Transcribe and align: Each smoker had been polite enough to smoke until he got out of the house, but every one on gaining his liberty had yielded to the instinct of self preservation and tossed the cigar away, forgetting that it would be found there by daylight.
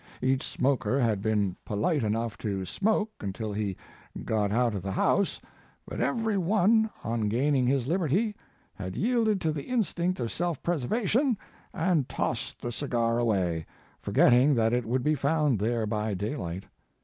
Each 0.23 0.41
smoker 0.43 0.99
had 0.99 1.21
been 1.21 1.55
polite 1.63 2.01
enough 2.03 2.35
to 2.39 2.65
smoke 2.65 3.11
until 3.19 3.53
he 3.53 3.77
got 4.25 4.51
out 4.51 4.73
of 4.73 4.81
the 4.81 4.93
house, 4.93 5.39
but 5.87 6.01
every 6.01 6.39
one 6.39 6.89
on 7.03 7.29
gaining 7.29 7.67
his 7.67 7.85
liberty 7.85 8.35
had 8.73 8.95
yielded 8.95 9.39
to 9.41 9.51
the 9.51 9.65
instinct 9.67 10.19
of 10.19 10.31
self 10.31 10.63
preservation 10.63 11.37
and 11.71 12.09
tossed 12.09 12.61
the 12.63 12.71
cigar 12.71 13.19
away, 13.19 13.67
forgetting 13.99 14.55
that 14.55 14.73
it 14.73 14.87
would 14.87 15.03
be 15.03 15.13
found 15.13 15.59
there 15.59 15.85
by 15.85 16.15
daylight. 16.15 16.63